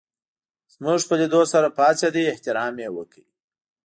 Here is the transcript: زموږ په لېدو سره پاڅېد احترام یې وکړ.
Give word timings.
زموږ 0.73 0.99
په 1.09 1.15
لېدو 1.19 1.41
سره 1.53 1.67
پاڅېد 1.77 2.15
احترام 2.31 2.75
یې 2.83 2.89
وکړ. 2.97 3.23